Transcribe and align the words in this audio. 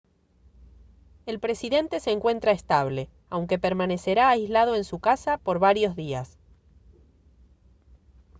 el 1.27 1.39
presidente 1.39 1.99
se 1.99 2.09
encuentra 2.09 2.53
estable 2.53 3.07
aunque 3.29 3.59
permanecerá 3.59 4.29
aislado 4.29 4.73
en 4.75 4.83
su 4.83 4.97
casa 4.99 5.37
por 5.37 5.59
varios 5.59 5.95
días 5.95 6.39